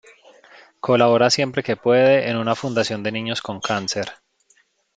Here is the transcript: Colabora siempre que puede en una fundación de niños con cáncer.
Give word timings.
Colabora 0.79 1.29
siempre 1.29 1.61
que 1.61 1.75
puede 1.75 2.27
en 2.27 2.35
una 2.37 2.55
fundación 2.55 3.03
de 3.03 3.11
niños 3.11 3.43
con 3.43 3.59
cáncer. 3.61 4.11